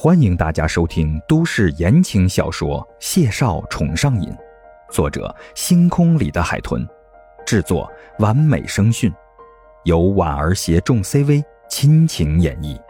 [0.00, 4.30] 欢迎大家收听都市言情小说《谢少宠上瘾》，
[4.92, 6.86] 作者：星空里的海豚，
[7.44, 9.12] 制作：完美声讯，
[9.82, 12.80] 由婉儿携众 CV 亲情演绎，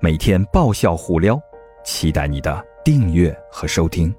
[0.00, 1.36] 每天爆笑互撩，
[1.84, 4.14] 期待你的订阅和收听。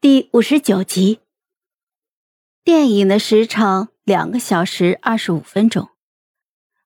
[0.00, 1.18] 第五十九集，
[2.62, 5.88] 电影的时长两个小时二十五分钟。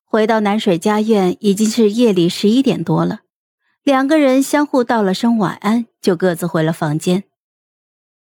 [0.05, 3.21] 回到南水家院，已经是夜里十一点多了。
[3.83, 7.23] 两个人相互道了声晚安，就各自回了房间。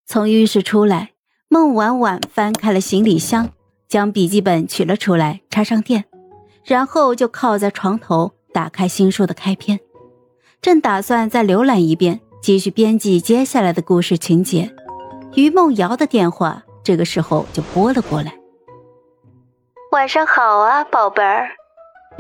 [0.06, 1.12] 从浴室出来，
[1.48, 3.50] 孟婉婉翻开了行李箱，
[3.88, 6.06] 将笔记本取了出来，插上电，
[6.64, 9.80] 然后就靠在床头，打开新书的开篇，
[10.62, 14.74] 正打算再浏览一遍，继续编辑接下来的故事情节。
[15.36, 18.34] 于梦瑶的电话这个时候就拨了过来
[19.92, 21.52] ：“晚上好啊，宝贝儿。”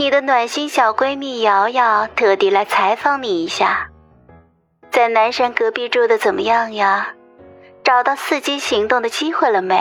[0.01, 3.87] 你的暖心小闺蜜瑶瑶特地来采访你一下，
[4.89, 7.09] 在南山隔壁住的怎么样呀？
[7.83, 9.77] 找到伺机行动的机会了没？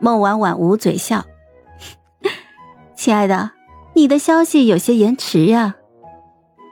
[0.00, 1.24] 孟婉婉捂嘴笑
[2.96, 3.52] ：“亲爱的，
[3.94, 5.76] 你的消息有些延迟呀。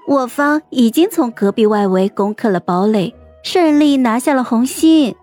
[0.09, 5.15] 我方已经从隔壁外围攻克了堡垒，顺利拿下了红心。”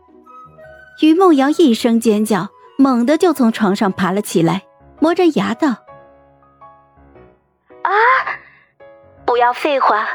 [1.03, 4.61] 于梦瑶一声尖叫，猛地就从床上爬了起来，
[5.01, 5.75] 磨着牙道。
[7.83, 7.91] 啊！
[9.25, 10.07] 不要废话，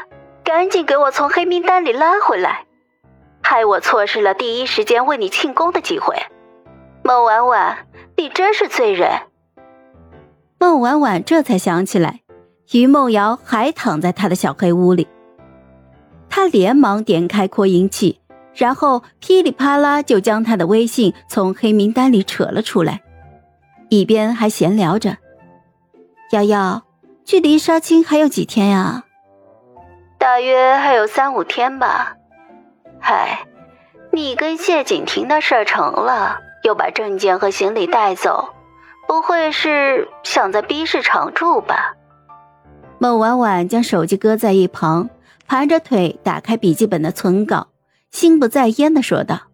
[0.43, 2.65] 赶紧给我从黑名单里拉回来，
[3.41, 6.15] 害我错失了第一时间为你庆功的机会。
[7.03, 9.09] 孟婉婉，你真是罪人。
[10.59, 12.21] 孟婉婉这才想起来，
[12.73, 15.07] 于梦瑶还躺在他的小黑屋里。
[16.29, 18.19] 他连忙点开扩音器，
[18.53, 23.01] 然后噼里啪啦就将他的微信从黑名单里扯了出来，
[23.89, 25.17] 一边还闲聊着
[26.33, 26.83] ：“瑶瑶。”
[27.27, 29.03] 距离杀青还有几天呀？
[30.17, 32.15] 大约还有三五天吧。
[33.01, 33.45] 嗨，
[34.13, 38.53] 你跟谢景亭的事成了，又把证件和行李带走，
[39.09, 41.97] 不会是想在 B 市常住吧？
[42.97, 45.09] 孟婉婉将手机搁在一旁，
[45.45, 47.67] 盘着腿打开笔记本的存稿，
[48.09, 49.47] 心不在焉的说道：“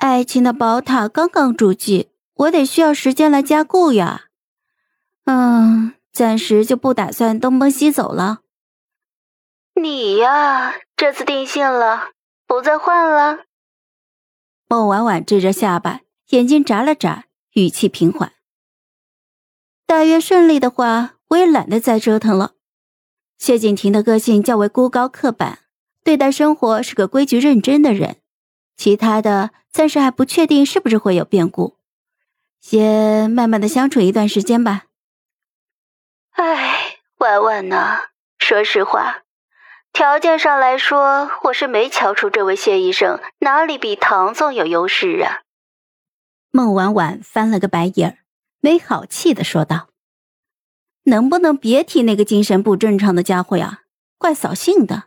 [0.00, 4.22] 爱情的宝塔刚刚筑基，我得需要时间来加固呀。”
[5.26, 5.92] 嗯。
[6.12, 8.40] 暂时就不打算东奔西走了。
[9.74, 12.10] 你呀，这次定性了，
[12.46, 13.44] 不再换了。
[14.68, 18.32] 孟婉婉支着下巴，眼睛眨了眨，语气平缓。
[19.86, 22.52] 大约顺利的话，我也懒得再折腾了。
[23.38, 25.60] 谢景亭的个性较为孤高刻板，
[26.04, 28.18] 对待生活是个规矩认真的人。
[28.76, 31.76] 其他的暂时还不确定是不是会有变故，
[32.60, 34.84] 先慢慢的相处一段时间吧。
[36.42, 38.08] 哎，婉婉呐，
[38.38, 39.22] 说实话，
[39.92, 45.42] 条件上来说，我是没瞧出这位谢医生哪里比唐总有优势啊。
[46.50, 48.18] 孟婉婉翻了个白眼儿，
[48.60, 49.88] 没好气的说道
[51.06, 53.82] ：“能不能别提那个精神不正常的家伙呀？
[54.18, 55.04] 怪扫兴的。”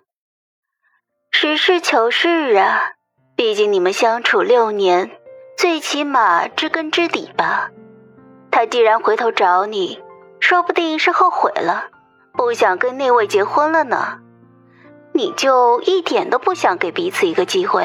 [1.32, 2.94] 实事求是啊，
[3.36, 5.12] 毕竟你们相处六年，
[5.58, 7.72] 最起码知根知底吧。
[8.50, 10.00] 他既然回头找你。
[10.48, 11.86] 说不定是后悔了，
[12.34, 14.20] 不想跟那位结婚了呢。
[15.12, 17.84] 你就一点都不想给彼此一个机会？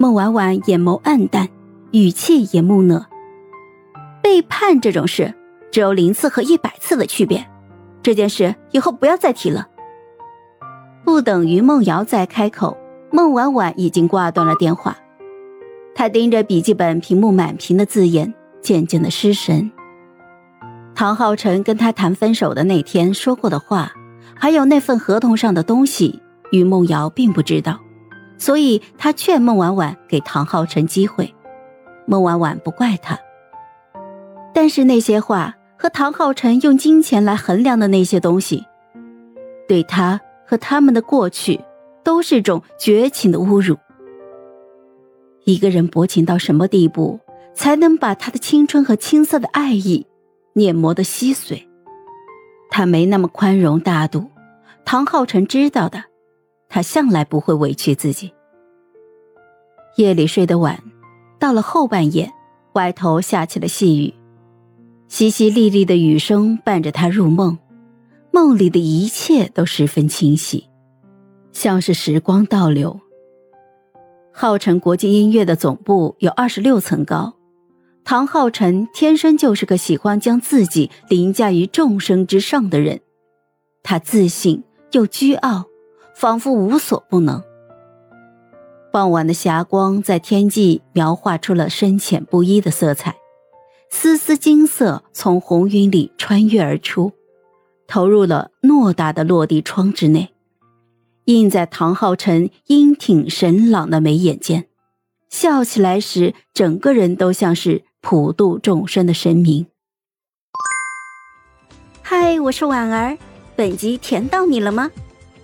[0.00, 1.48] 孟婉婉眼眸暗淡，
[1.92, 3.06] 语气也木讷。
[4.20, 5.32] 背叛这种事，
[5.70, 7.48] 只有零次和一百次的区别。
[8.02, 9.68] 这件事以后不要再提了。
[11.04, 12.76] 不等于孟瑶再开口，
[13.12, 14.98] 孟婉婉已经挂断了电话。
[15.94, 19.70] 她盯着笔记本屏幕满屏的字眼，渐渐的失神。
[21.02, 23.92] 唐浩辰跟他谈分手的那天说过的话，
[24.36, 27.80] 还有那份合同上的东西，于梦瑶并不知道，
[28.38, 31.34] 所以他劝孟婉婉给唐浩辰机会。
[32.06, 33.18] 孟婉婉不怪他，
[34.54, 38.64] 但是那些话和唐浩辰用金钱来衡量的那些东西，
[39.66, 41.60] 对他和他们的过去
[42.04, 43.76] 都是种绝情的侮辱。
[45.42, 47.18] 一个人薄情到什么地步，
[47.56, 50.06] 才能把他的青春和青涩的爱意？
[50.54, 51.66] 碾磨的稀碎，
[52.70, 54.30] 他没那么宽容大度。
[54.84, 56.04] 唐浩辰知道的，
[56.68, 58.32] 他向来不会委屈自己。
[59.96, 60.82] 夜里睡得晚，
[61.38, 62.32] 到了后半夜，
[62.72, 64.12] 外头下起了细雨，
[65.08, 67.56] 淅淅沥沥的雨声伴着他入梦，
[68.30, 70.68] 梦里的一切都十分清晰，
[71.52, 73.00] 像是时光倒流。
[74.32, 77.34] 浩辰国际音乐的总部有二十六层高。
[78.04, 83.00] 唐浩辰天生就是个喜欢将自己凌驾于众生之上的人，
[83.82, 85.66] 他自信又倨傲，
[86.14, 87.42] 仿佛无所不能。
[88.92, 93.16] 傍晚的霞光在天际描画出了深浅不一的色彩，
[93.88, 97.12] 丝丝金色从红云里穿越而出，
[97.86, 100.34] 投入了偌大的落地窗之内，
[101.26, 104.66] 映在唐浩辰英挺神朗的眉眼间，
[105.30, 109.64] 笑起来时，整个人都像是普度众生的神明。
[112.02, 113.16] 嗨，我是婉儿，
[113.54, 114.90] 本集甜到你了吗？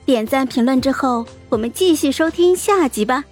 [0.04, 3.24] 点赞评论之后，我们继续收听下集吧。